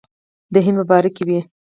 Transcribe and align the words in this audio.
د 0.53 0.55
هند 0.65 0.77
په 0.79 0.83
باره 0.89 1.09
کې 1.15 1.23
وې. 1.27 1.39